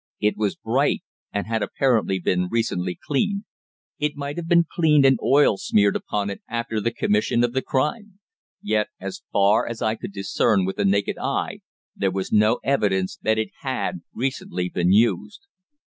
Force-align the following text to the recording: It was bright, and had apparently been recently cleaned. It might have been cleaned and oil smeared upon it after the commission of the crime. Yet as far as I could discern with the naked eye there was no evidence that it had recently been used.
It 0.19 0.35
was 0.35 0.55
bright, 0.55 1.03
and 1.31 1.45
had 1.45 1.61
apparently 1.61 2.17
been 2.17 2.47
recently 2.49 2.97
cleaned. 3.05 3.43
It 3.99 4.15
might 4.15 4.35
have 4.37 4.47
been 4.47 4.65
cleaned 4.67 5.05
and 5.05 5.19
oil 5.23 5.57
smeared 5.57 5.95
upon 5.95 6.31
it 6.31 6.41
after 6.49 6.81
the 6.81 6.89
commission 6.89 7.43
of 7.43 7.53
the 7.53 7.61
crime. 7.61 8.17
Yet 8.63 8.87
as 8.99 9.21
far 9.31 9.67
as 9.67 9.79
I 9.83 9.93
could 9.93 10.11
discern 10.11 10.65
with 10.65 10.77
the 10.77 10.85
naked 10.85 11.19
eye 11.21 11.59
there 11.95 12.09
was 12.09 12.31
no 12.31 12.59
evidence 12.63 13.19
that 13.21 13.37
it 13.37 13.49
had 13.61 14.01
recently 14.11 14.69
been 14.69 14.91
used. 14.91 15.45